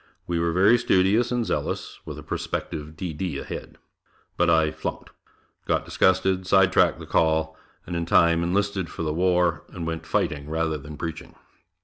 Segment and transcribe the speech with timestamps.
[0.25, 3.13] We were very studious and zealous with a prospective D.
[3.13, 3.37] D.
[3.37, 3.77] ahead;
[4.35, 5.11] but, I "flunked,"
[5.67, 10.07] got disgusted, side tracked the call, and in time enlisted for the war and went
[10.07, 11.35] fighting rather than preaching.